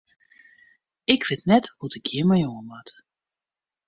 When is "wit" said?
1.29-1.43